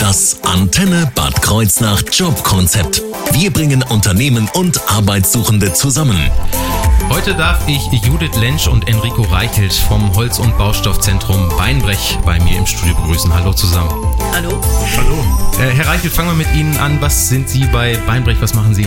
[0.00, 3.02] Das Antenne Bad Kreuznach Jobkonzept.
[3.32, 6.18] Wir bringen Unternehmen und Arbeitssuchende zusammen.
[7.10, 12.58] Heute darf ich Judith Lensch und Enrico Reichelt vom Holz- und Baustoffzentrum Beinbrech bei mir
[12.58, 13.32] im Studio begrüßen.
[13.32, 13.90] Hallo zusammen.
[14.34, 14.60] Hallo.
[14.96, 16.98] Hallo, Äh, Herr Reichelt, fangen wir mit Ihnen an.
[17.00, 18.36] Was sind Sie bei Beinbrech?
[18.40, 18.86] Was machen Sie?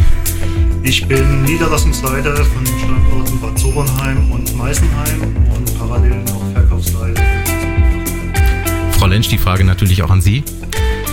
[0.84, 5.22] ich bin Niederlassungsleiter von den Standorten Bad Sobernheim und Meisenheim
[5.56, 6.41] und parallel noch.
[9.02, 10.44] Frau Lensch, die Frage natürlich auch an Sie.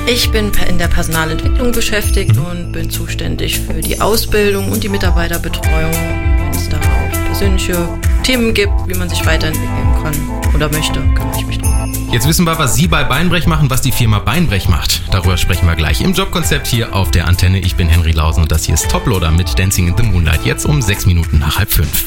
[0.06, 5.94] Ich bin in der Personalentwicklung beschäftigt und bin zuständig für die Ausbildung und die Mitarbeiterbetreuung,
[5.94, 7.88] wenn es da auch persönliche
[8.24, 10.14] Themen gibt, wie man sich weiterentwickeln kann
[10.54, 12.12] oder möchte, kümmere ich mich drum.
[12.12, 15.00] Jetzt wissen wir, was Sie bei Beinbrech machen, was die Firma Beinbrech macht.
[15.10, 17.58] Darüber sprechen wir gleich im Jobkonzept hier auf der Antenne.
[17.60, 20.44] Ich bin Henry Lausen und das hier ist Toploader mit Dancing in the Moonlight.
[20.44, 22.04] Jetzt um sechs Minuten nach halb fünf.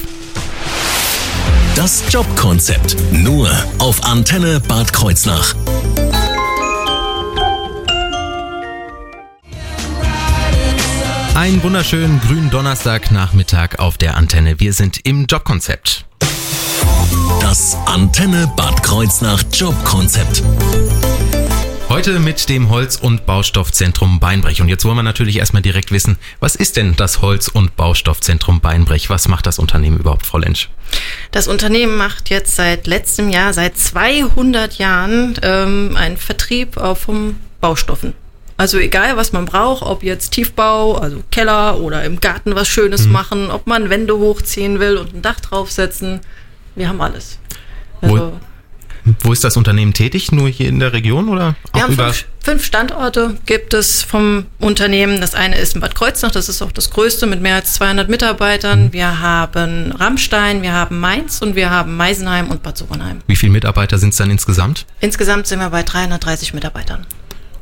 [1.76, 2.98] Das Jobkonzept.
[3.12, 5.56] Nur auf Antenne Bad Kreuznach.
[11.34, 14.60] Einen wunderschönen grünen Donnerstagnachmittag auf der Antenne.
[14.60, 16.06] Wir sind im Jobkonzept.
[17.40, 20.44] Das Antenne Bad Kreuznach Jobkonzept.
[21.88, 24.62] Heute mit dem Holz- und Baustoffzentrum Beinbrech.
[24.62, 28.60] Und jetzt wollen wir natürlich erstmal direkt wissen, was ist denn das Holz- und Baustoffzentrum
[28.60, 29.10] Beinbrech?
[29.10, 30.70] Was macht das Unternehmen überhaupt, Frau Lensch?
[31.32, 38.14] Das Unternehmen macht jetzt seit letztem Jahr, seit 200 Jahren, ähm, einen Vertrieb von Baustoffen.
[38.62, 43.08] Also egal, was man braucht, ob jetzt Tiefbau, also Keller oder im Garten was Schönes
[43.08, 46.20] machen, ob man Wände hochziehen will und ein Dach draufsetzen,
[46.76, 47.40] wir haben alles.
[48.02, 48.40] Wo- Also,
[49.22, 50.32] Wo ist das Unternehmen tätig?
[50.32, 55.20] Nur hier in der Region oder wir haben fünf, fünf Standorte gibt es vom Unternehmen.
[55.22, 58.10] Das eine ist in Bad Kreuznach, das ist auch das größte mit mehr als 200
[58.10, 58.94] Mitarbeitern.
[58.94, 63.22] Wir haben Rammstein, wir haben Mainz und wir haben Meisenheim und Bad Sobernheim.
[63.26, 64.86] Wie viele Mitarbeiter sind es dann insgesamt?
[65.00, 67.08] Insgesamt sind wir bei 330 Mitarbeitern.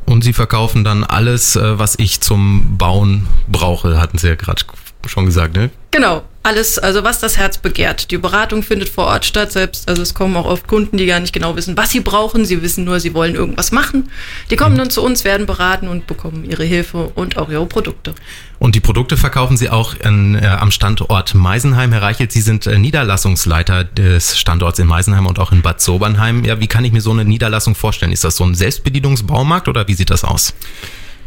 [0.10, 4.64] Und Sie verkaufen dann alles, äh, was ich zum Bauen brauche, hatten Sie ja gerade
[5.08, 5.70] schon gesagt, ne?
[5.92, 8.12] Genau, alles, also was das Herz begehrt.
[8.12, 11.20] Die Beratung findet vor Ort statt, selbst, also es kommen auch oft Kunden, die gar
[11.20, 12.46] nicht genau wissen, was sie brauchen.
[12.46, 14.10] Sie wissen nur, sie wollen irgendwas machen.
[14.50, 18.14] Die kommen dann zu uns, werden beraten und bekommen ihre Hilfe und auch ihre Produkte.
[18.60, 21.92] Und die Produkte verkaufen Sie auch in, äh, am Standort Meisenheim.
[21.92, 26.44] Herr Reichelt, Sie sind äh, Niederlassungsleiter des Standorts in Meisenheim und auch in Bad Sobernheim.
[26.44, 28.12] Ja, wie kann ich mir so eine Niederlassung vorstellen?
[28.12, 30.54] Ist das so ein Selbstbedienungsbaumarkt oder wie sieht das aus?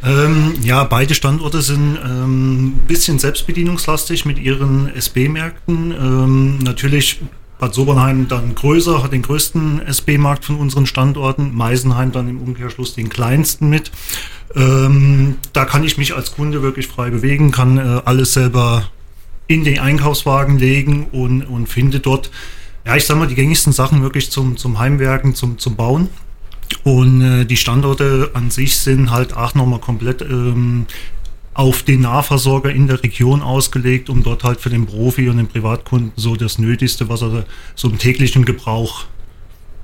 [0.05, 5.93] Ähm, ja, beide Standorte sind ähm, ein bisschen selbstbedienungslastig mit ihren SB-Märkten.
[5.93, 7.21] Ähm, natürlich
[7.63, 12.95] Bad Sobernheim dann größer, hat den größten SB-Markt von unseren Standorten, Meisenheim dann im Umkehrschluss
[12.95, 13.93] den kleinsten mit.
[14.57, 18.91] Ähm, da kann ich mich als Kunde wirklich frei bewegen, kann äh, alles selber
[19.47, 22.33] in den Einkaufswagen legen und, und finde dort,
[22.85, 26.09] ja, ich sag mal, die gängigsten Sachen wirklich zum, zum Heimwerken, zum, zum Bauen.
[26.85, 30.87] Und äh, die Standorte an sich sind halt auch nochmal komplett ähm,
[31.55, 35.49] auf den Nahversorger in der Region ausgelegt, um dort halt für den Profi und den
[35.49, 37.45] Privatkunden so das Nötigste, was er
[37.75, 39.05] so im täglichen Gebrauch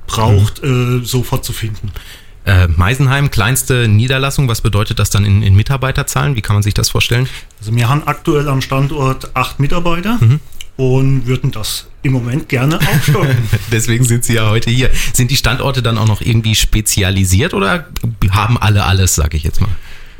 [0.06, 1.92] braucht, äh, sofort zu finden.
[2.46, 4.48] Äh, Meisenheim, kleinste Niederlassung.
[4.48, 6.34] Was bedeutet das dann in, in Mitarbeiterzahlen?
[6.34, 7.28] Wie kann man sich das vorstellen?
[7.60, 10.18] Also wir haben aktuell am Standort acht Mitarbeiter
[10.78, 13.36] und würden das im Moment gerne aufstocken.
[13.72, 14.90] Deswegen sind Sie ja heute hier.
[15.12, 17.88] Sind die Standorte dann auch noch irgendwie spezialisiert oder
[18.30, 19.70] haben alle alles, sage ich jetzt mal?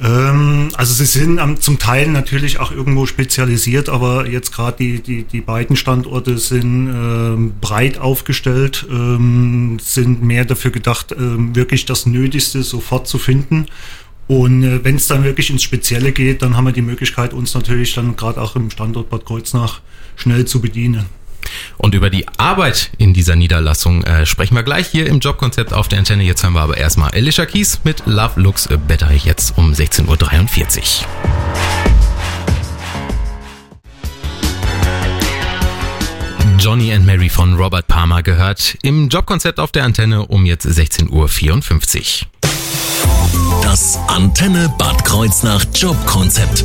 [0.02, 5.00] Ähm, also sie sind am, zum Teil natürlich auch irgendwo spezialisiert, aber jetzt gerade die,
[5.00, 11.84] die, die beiden Standorte sind ähm, breit aufgestellt, ähm, sind mehr dafür gedacht, ähm, wirklich
[11.84, 13.66] das Nötigste sofort zu finden.
[14.26, 17.54] Und äh, wenn es dann wirklich ins Spezielle geht, dann haben wir die Möglichkeit, uns
[17.54, 19.82] natürlich dann gerade auch im Standort Bad Kreuznach
[20.18, 21.06] schnell zu bedienen.
[21.78, 25.88] Und über die Arbeit in dieser Niederlassung äh, sprechen wir gleich hier im Jobkonzept auf
[25.88, 26.24] der Antenne.
[26.24, 31.08] Jetzt haben wir aber erstmal Alicia Keys mit Love Looks Better jetzt um 16.43 Uhr.
[36.58, 42.24] Johnny and Mary von Robert Palmer gehört im Jobkonzept auf der Antenne um jetzt 16.54
[42.24, 42.28] Uhr.
[43.62, 46.64] Das Antenne Bad Kreuznach Jobkonzept.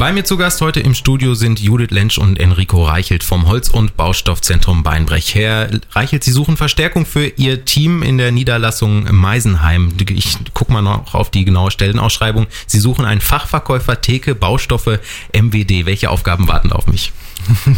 [0.00, 3.68] Bei mir zu Gast heute im Studio sind Judith Lensch und Enrico Reichelt vom Holz-
[3.68, 5.34] und Baustoffzentrum Beinbrech.
[5.34, 9.92] Herr Reichelt, Sie suchen Verstärkung für Ihr Team in der Niederlassung Meisenheim.
[10.08, 12.46] Ich gucke mal noch auf die genaue Stellenausschreibung.
[12.66, 15.00] Sie suchen einen Fachverkäufer Theke, Baustoffe,
[15.34, 15.84] MWD.
[15.84, 17.12] Welche Aufgaben warten auf mich?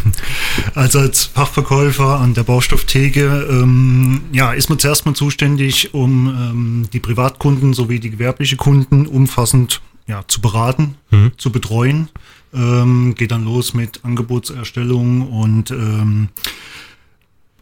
[0.77, 6.89] Also als Fachverkäufer an der Baustofftheke ähm, ja, ist man zuerst mal zuständig, um ähm,
[6.93, 10.97] die Privatkunden sowie die gewerbliche Kunden umfassend ja, zu beraten,
[11.37, 12.09] zu betreuen.
[12.55, 16.29] Ähm, geht dann los mit Angebotserstellung und ähm,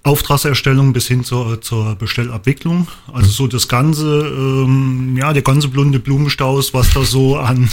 [0.02, 2.88] Auftragserstellung bis hin zur, zur Bestellabwicklung.
[3.12, 7.68] Also so das ganze, ähm, ja, der ganze blonde Blumenstaus, was da so an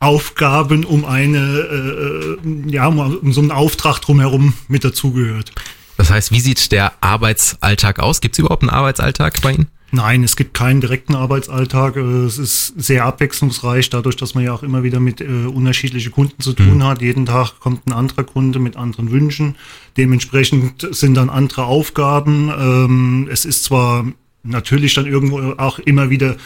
[0.00, 5.52] Aufgaben um eine, äh, ja, um so einen Auftrag drumherum mit dazugehört.
[5.96, 8.20] Das heißt, wie sieht der Arbeitsalltag aus?
[8.20, 9.68] Gibt es überhaupt einen Arbeitsalltag bei Ihnen?
[9.90, 11.96] Nein, es gibt keinen direkten Arbeitsalltag.
[11.96, 16.12] Äh, es ist sehr abwechslungsreich, dadurch, dass man ja auch immer wieder mit äh, unterschiedlichen
[16.12, 16.84] Kunden zu tun mhm.
[16.84, 17.00] hat.
[17.00, 19.56] Jeden Tag kommt ein anderer Kunde mit anderen Wünschen.
[19.96, 22.50] Dementsprechend sind dann andere Aufgaben.
[22.50, 24.04] Ähm, es ist zwar
[24.42, 26.36] natürlich dann irgendwo auch immer wieder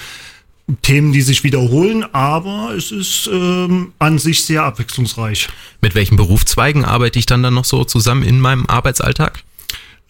[0.83, 5.49] Themen, die sich wiederholen, aber es ist ähm, an sich sehr abwechslungsreich.
[5.81, 9.43] Mit welchen Berufszweigen arbeite ich dann dann noch so zusammen in meinem Arbeitsalltag?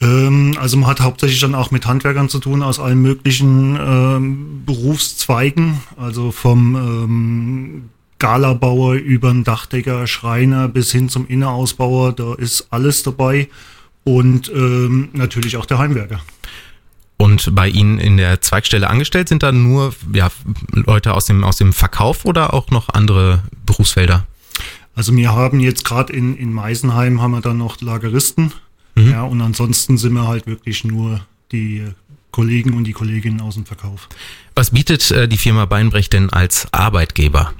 [0.03, 4.63] Ähm, also man hat hauptsächlich dann auch mit Handwerkern zu tun aus allen möglichen ähm,
[4.67, 12.67] Berufszweigen, also vom ähm, Galabauer über den Dachdecker, Schreiner bis hin zum Innerausbauer, da ist
[12.71, 13.49] alles dabei
[14.05, 16.21] und ähm, natürlich auch der Heimwerker.
[17.17, 20.31] Und bei Ihnen in der Zweigstelle angestellt sind da nur ja,
[20.73, 24.27] Leute aus dem, aus dem Verkauf oder auch noch andere Berufsfelder?
[24.97, 28.53] Also wir haben jetzt gerade in, in Meisenheim haben wir dann noch Lageristen,
[28.95, 29.11] Mhm.
[29.11, 31.85] Ja, und ansonsten sind wir halt wirklich nur die
[32.31, 34.09] Kollegen und die Kolleginnen aus dem Verkauf.
[34.55, 37.53] Was bietet äh, die Firma Beinbrecht denn als Arbeitgeber?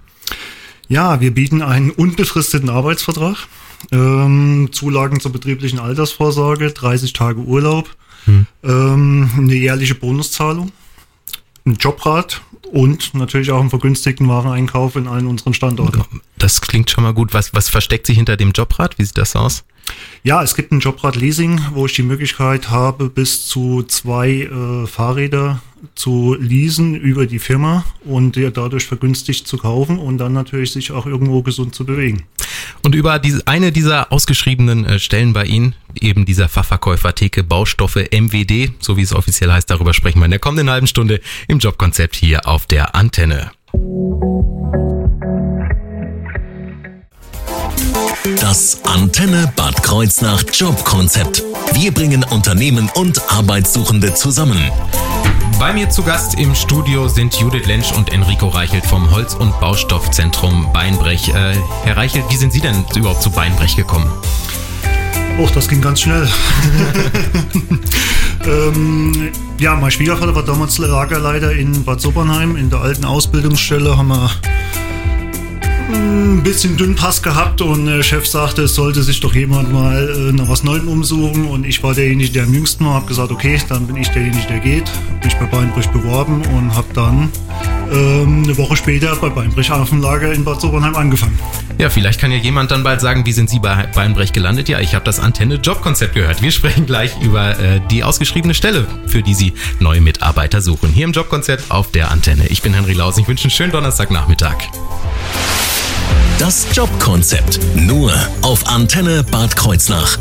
[0.89, 3.37] Ja, wir bieten einen unbefristeten Arbeitsvertrag,
[3.93, 7.89] ähm, Zulagen zur betrieblichen Altersvorsorge, 30 Tage Urlaub,
[8.25, 8.47] hm.
[8.63, 10.73] ähm, eine jährliche Bonuszahlung,
[11.65, 12.43] ein Jobrat
[12.73, 16.21] und natürlich auch einen vergünstigten Wareneinkauf in allen unseren Standorten.
[16.39, 17.35] Das klingt schon mal gut.
[17.35, 18.99] Was, was versteckt sich hinter dem Jobrat?
[18.99, 19.65] Wie sieht das aus?
[20.25, 24.87] Ja, es gibt ein Jobrad Leasing, wo ich die Möglichkeit habe, bis zu zwei äh,
[24.87, 25.61] Fahrräder
[25.95, 31.07] zu leasen über die Firma und dadurch vergünstigt zu kaufen und dann natürlich sich auch
[31.07, 32.23] irgendwo gesund zu bewegen.
[32.85, 38.09] Und über diese, eine dieser ausgeschriebenen äh, Stellen bei Ihnen, eben dieser Fachverkäufer Theke Baustoffe
[38.13, 41.59] MWD, so wie es offiziell heißt, darüber sprechen wir in der kommenden halben Stunde im
[41.59, 43.51] Jobkonzept hier auf der Antenne.
[48.53, 51.43] Das Antenne Bad Kreuznach Jobkonzept.
[51.73, 54.71] Wir bringen Unternehmen und Arbeitssuchende zusammen.
[55.59, 59.59] Bei mir zu Gast im Studio sind Judith Lensch und Enrico Reichelt vom Holz- und
[59.59, 61.31] Baustoffzentrum Beinbrech.
[61.31, 61.55] Äh,
[61.85, 64.11] Herr Reichelt, wie sind Sie denn überhaupt zu Beinbrech gekommen?
[65.39, 66.29] Och, das ging ganz schnell.
[68.45, 72.57] ähm, ja, mein Schwiegervater war damals Lagerleiter in Bad Sobernheim.
[72.57, 74.31] In der alten Ausbildungsstelle haben wir
[75.91, 80.33] ein bisschen Dünnpass gehabt und der Chef sagte, es sollte sich doch jemand mal äh,
[80.33, 83.61] nach was Neuem umsuchen und ich war derjenige, der am jüngsten war, habe gesagt, okay,
[83.69, 84.85] dann bin ich derjenige, der geht,
[85.21, 87.31] bin ich bei Beinbrich beworben und habe dann
[87.93, 91.39] ähm, eine Woche später bei Beinbrich auf dem Lager in Bad Sobernheim angefangen.
[91.79, 94.69] Ja, vielleicht kann ja jemand dann bald sagen, wie sind Sie bei Beinbrech gelandet?
[94.69, 96.43] Ja, ich habe das Antenne Jobkonzept gehört.
[96.43, 100.91] Wir sprechen gleich über äh, die ausgeschriebene Stelle, für die Sie neue Mitarbeiter suchen.
[100.91, 102.47] Hier im Jobkonzept auf der Antenne.
[102.49, 103.19] Ich bin Henry Laus.
[103.19, 104.57] Ich wünsche einen schönen Donnerstagnachmittag.
[106.39, 107.61] Das Jobkonzept.
[107.77, 108.13] Nur
[108.43, 110.19] auf Antenne Bad Kreuznach.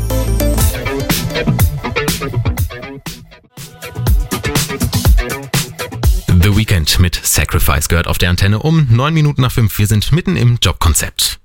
[6.42, 9.78] The Weekend mit Sacrifice gehört auf der Antenne um neun Minuten nach fünf.
[9.78, 11.38] Wir sind mitten im Jobkonzept.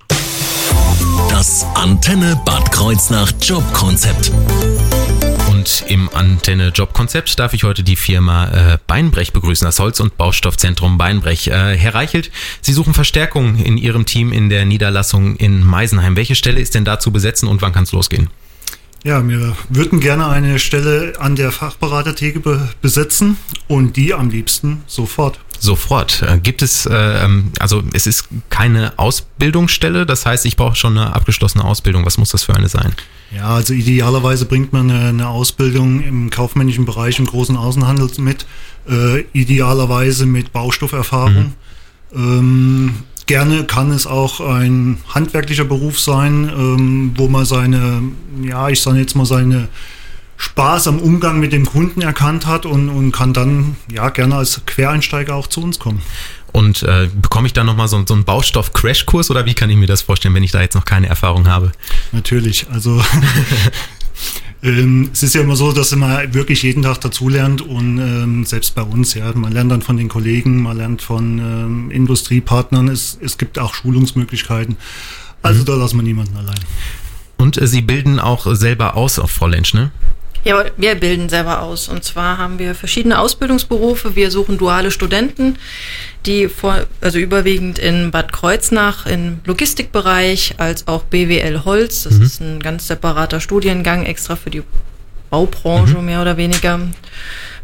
[1.29, 4.31] Das Antenne Bad Kreuznach Jobkonzept.
[5.67, 10.15] Und im Antenne Jobkonzept darf ich heute die Firma äh, Beinbrech begrüßen, das Holz- und
[10.15, 11.49] Baustoffzentrum Beinbrech.
[11.49, 12.31] Äh, Herr Reichelt,
[12.61, 16.15] Sie suchen Verstärkung in Ihrem Team in der Niederlassung in Meisenheim.
[16.15, 18.29] Welche Stelle ist denn da zu besetzen und wann kann es losgehen?
[19.03, 23.35] Ja, wir würden gerne eine Stelle an der Fachberatertheke be besetzen
[23.67, 25.41] und die am liebsten sofort.
[25.59, 26.21] Sofort.
[26.21, 30.97] Äh, gibt es, äh, ähm, also es ist keine Ausbildungsstelle, das heißt, ich brauche schon
[30.97, 32.05] eine abgeschlossene Ausbildung.
[32.05, 32.93] Was muss das für eine sein?
[33.35, 38.45] Ja, also idealerweise bringt man eine, eine Ausbildung im kaufmännischen Bereich im großen Außenhandel mit,
[38.89, 41.53] äh, idealerweise mit Baustofferfahrung.
[42.13, 42.21] Mhm.
[42.21, 42.93] Ähm,
[43.25, 48.01] gerne kann es auch ein handwerklicher Beruf sein, ähm, wo man seine,
[48.41, 49.67] ja, ich sage jetzt mal seine
[50.37, 54.61] Spaß am Umgang mit dem Kunden erkannt hat und, und kann dann ja gerne als
[54.65, 56.01] Quereinsteiger auch zu uns kommen.
[56.53, 59.87] Und äh, bekomme ich da nochmal so, so einen Baustoff-Crashkurs oder wie kann ich mir
[59.87, 61.71] das vorstellen, wenn ich da jetzt noch keine Erfahrung habe?
[62.11, 63.03] Natürlich, also
[64.63, 68.75] ähm, es ist ja immer so, dass man wirklich jeden Tag dazulernt und ähm, selbst
[68.75, 73.17] bei uns, ja, man lernt dann von den Kollegen, man lernt von ähm, Industriepartnern, es,
[73.21, 74.77] es gibt auch Schulungsmöglichkeiten.
[75.41, 75.65] Also mhm.
[75.65, 76.59] da lassen wir niemanden allein.
[77.37, 79.91] Und äh, Sie bilden auch selber aus auf Frau Lensch, ne?
[80.43, 81.87] Ja, wir bilden selber aus.
[81.87, 84.15] Und zwar haben wir verschiedene Ausbildungsberufe.
[84.15, 85.57] Wir suchen duale Studenten,
[86.25, 92.03] die vor, also überwiegend in Bad Kreuznach im Logistikbereich als auch BWL Holz.
[92.03, 92.23] Das mhm.
[92.23, 94.63] ist ein ganz separater Studiengang extra für die
[95.29, 96.05] Baubranche mhm.
[96.05, 96.79] mehr oder weniger.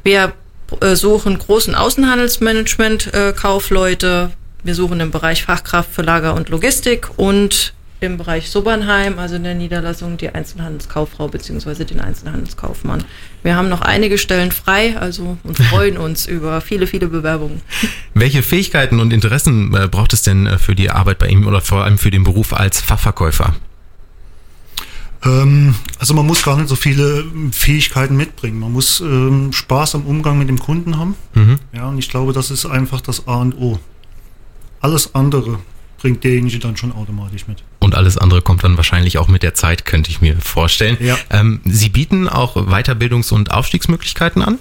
[0.03, 0.33] Wir
[0.81, 4.31] äh, suchen großen Außenhandelsmanagement-Kaufleute.
[4.31, 9.35] Äh, wir suchen im Bereich Fachkraft für Lager und Logistik und im Bereich Sobernheim, also
[9.35, 11.85] in der Niederlassung, die Einzelhandelskauffrau bzw.
[11.85, 13.03] den Einzelhandelskaufmann.
[13.41, 17.61] Wir haben noch einige Stellen frei, also und freuen uns über viele, viele Bewerbungen.
[18.13, 21.61] Welche Fähigkeiten und Interessen äh, braucht es denn äh, für die Arbeit bei ihm oder
[21.61, 23.55] vor allem für den Beruf als Fachverkäufer?
[25.25, 28.59] Ähm, also man muss gar nicht so viele Fähigkeiten mitbringen.
[28.59, 31.15] Man muss ähm, Spaß am Umgang mit dem Kunden haben.
[31.33, 31.59] Mhm.
[31.71, 33.79] Ja, und ich glaube, das ist einfach das A und O.
[34.81, 35.59] Alles andere
[36.03, 37.63] bringt derjenige dann schon automatisch mit.
[37.93, 40.97] Und alles andere kommt dann wahrscheinlich auch mit der Zeit, könnte ich mir vorstellen.
[40.99, 41.15] Ja.
[41.29, 44.57] Ähm, Sie bieten auch Weiterbildungs- und Aufstiegsmöglichkeiten an?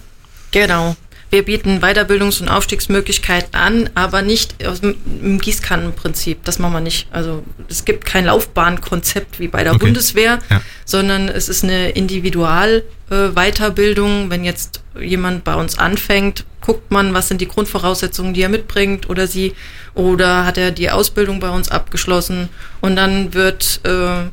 [0.50, 0.96] Genau.
[1.30, 6.44] Wir bieten Weiterbildungs- und Aufstiegsmöglichkeiten an, aber nicht aus dem Gießkannenprinzip.
[6.44, 7.08] Das machen wir nicht.
[7.10, 9.86] Also es gibt kein Laufbahnkonzept wie bei der okay.
[9.86, 10.60] Bundeswehr, ja.
[10.84, 14.28] sondern es ist eine Individual-Weiterbildung.
[14.28, 19.10] Wenn jetzt jemand bei uns anfängt, guckt man, was sind die Grundvoraussetzungen, die er mitbringt
[19.10, 19.54] oder sie,
[19.94, 22.48] oder hat er die Ausbildung bei uns abgeschlossen
[22.80, 24.28] und dann wird äh,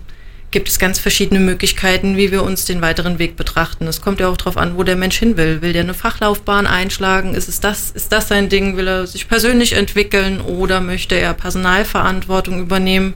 [0.52, 3.88] gibt es ganz verschiedene Möglichkeiten, wie wir uns den weiteren Weg betrachten.
[3.88, 5.62] Es kommt ja auch darauf an, wo der Mensch hin will.
[5.62, 7.36] Will der eine Fachlaufbahn einschlagen?
[7.36, 8.76] Ist es das, ist das sein Ding?
[8.76, 13.14] Will er sich persönlich entwickeln oder möchte er Personalverantwortung übernehmen?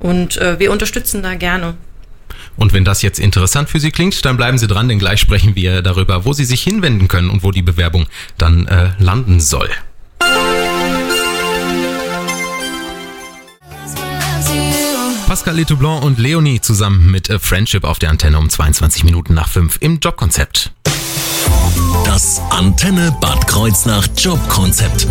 [0.00, 1.74] Und äh, wir unterstützen da gerne.
[2.58, 5.54] Und wenn das jetzt interessant für Sie klingt, dann bleiben Sie dran, denn gleich sprechen
[5.54, 9.70] wir darüber, wo Sie sich hinwenden können und wo die Bewerbung dann äh, landen soll.
[15.28, 19.48] Pascal Letoublon und Leonie zusammen mit A Friendship auf der Antenne um 22 Minuten nach
[19.48, 20.72] 5 im Jobkonzept.
[22.04, 25.06] Das Antenne Bad Kreuznach Jobkonzept.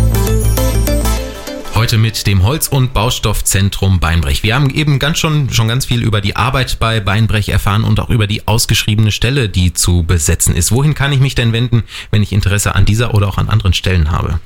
[1.78, 4.42] Heute mit dem Holz- und Baustoffzentrum Beinbrech.
[4.42, 8.00] Wir haben eben ganz schon, schon ganz viel über die Arbeit bei Beinbrech erfahren und
[8.00, 10.72] auch über die ausgeschriebene Stelle, die zu besetzen ist.
[10.72, 13.74] Wohin kann ich mich denn wenden, wenn ich Interesse an dieser oder auch an anderen
[13.74, 14.40] Stellen habe?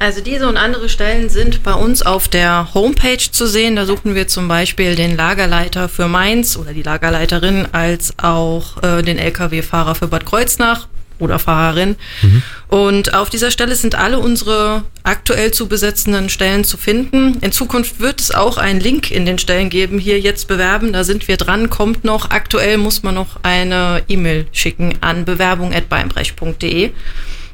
[0.00, 3.76] Also diese und andere Stellen sind bei uns auf der Homepage zu sehen.
[3.76, 9.02] Da suchen wir zum Beispiel den Lagerleiter für Mainz oder die Lagerleiterin als auch äh,
[9.02, 11.96] den Lkw-Fahrer für Bad Kreuznach oder Fahrerin.
[12.22, 12.42] Mhm.
[12.68, 17.38] Und auf dieser Stelle sind alle unsere aktuell zu besetzenden Stellen zu finden.
[17.40, 19.98] In Zukunft wird es auch einen Link in den Stellen geben.
[19.98, 22.30] Hier jetzt bewerben, da sind wir dran, kommt noch.
[22.30, 26.90] Aktuell muss man noch eine E-Mail schicken an bewerbung.beinbrech.de.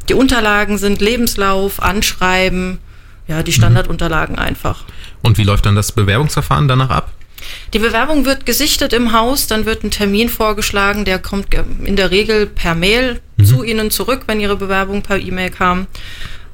[0.09, 2.79] Die Unterlagen sind Lebenslauf, Anschreiben,
[3.29, 4.85] ja, die Standardunterlagen einfach.
[5.23, 7.12] Und wie läuft dann das Bewerbungsverfahren danach ab?
[7.73, 11.49] Die Bewerbung wird gesichtet im Haus, dann wird ein Termin vorgeschlagen, der kommt
[11.85, 13.44] in der Regel per Mail mhm.
[13.44, 15.87] zu Ihnen zurück, wenn Ihre Bewerbung per E-Mail kam.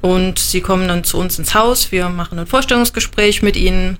[0.01, 3.97] Und Sie kommen dann zu uns ins Haus, wir machen ein Vorstellungsgespräch mit Ihnen,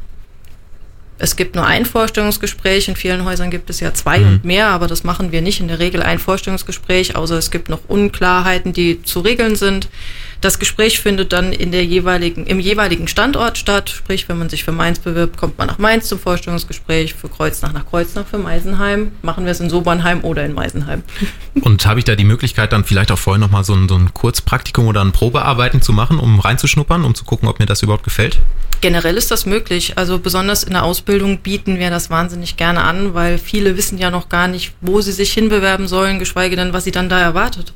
[1.20, 2.88] es gibt nur ein Vorstellungsgespräch.
[2.88, 4.27] In vielen Häusern gibt es ja zwei mhm.
[4.27, 5.60] und mehr, aber das machen wir nicht.
[5.60, 9.89] In der Regel ein Vorstellungsgespräch, außer es gibt noch Unklarheiten, die zu regeln sind.
[10.41, 13.89] Das Gespräch findet dann in der jeweiligen, im jeweiligen Standort statt.
[13.89, 17.74] Sprich, wenn man sich für Mainz bewirbt, kommt man nach Mainz zum Vorstellungsgespräch, für Kreuznach
[17.74, 19.12] nach Kreuznach, für Meisenheim.
[19.24, 21.03] Machen wir es in Sobernheim oder in Meisenheim.
[21.62, 24.13] Und habe ich da die Möglichkeit, dann vielleicht auch vorher nochmal so ein, so ein
[24.13, 28.03] Kurzpraktikum oder ein Probearbeiten zu machen, um reinzuschnuppern, um zu gucken, ob mir das überhaupt
[28.03, 28.39] gefällt?
[28.82, 29.98] Generell ist das möglich.
[29.98, 34.12] Also besonders in der Ausbildung bieten wir das wahnsinnig gerne an, weil viele wissen ja
[34.12, 37.74] noch gar nicht, wo sie sich hinbewerben sollen, geschweige denn, was sie dann da erwartet.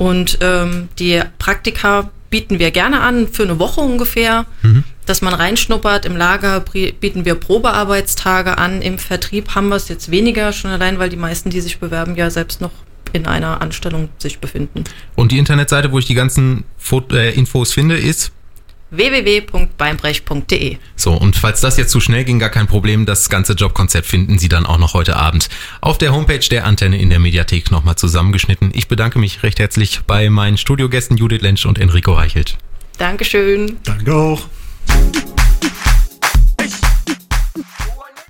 [0.00, 4.82] Und ähm, die Praktika bieten wir gerne an, für eine Woche ungefähr, mhm.
[5.04, 6.06] dass man reinschnuppert.
[6.06, 8.80] Im Lager bieten wir Probearbeitstage an.
[8.80, 12.16] Im Vertrieb haben wir es jetzt weniger, schon allein, weil die meisten, die sich bewerben,
[12.16, 12.70] ja selbst noch
[13.12, 14.84] in einer Anstellung sich befinden.
[15.16, 16.64] Und die Internetseite, wo ich die ganzen
[17.12, 18.32] äh, Infos finde, ist
[18.90, 20.76] www.beinbrech.de.
[20.96, 23.06] So, und falls das jetzt zu schnell ging, gar kein Problem.
[23.06, 25.48] Das ganze Jobkonzept finden Sie dann auch noch heute Abend
[25.80, 28.70] auf der Homepage der Antenne in der Mediathek nochmal zusammengeschnitten.
[28.74, 32.58] Ich bedanke mich recht herzlich bei meinen Studiogästen Judith Lensch und Enrico Reichelt.
[32.98, 33.78] Dankeschön.
[33.84, 34.42] Danke auch.